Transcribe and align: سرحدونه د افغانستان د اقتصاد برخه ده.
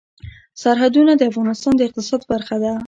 سرحدونه 0.61 1.11
د 1.15 1.21
افغانستان 1.31 1.73
د 1.77 1.81
اقتصاد 1.87 2.21
برخه 2.31 2.55
ده. 2.63 2.71